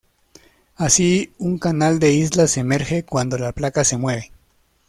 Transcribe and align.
Así 0.77 1.31
un 1.37 1.59
canal 1.59 1.99
de 1.99 2.11
islas 2.11 2.57
emerge 2.57 3.03
cuando 3.03 3.37
la 3.37 3.51
placa 3.51 3.83
se 3.83 3.97
mueve. 3.97 4.31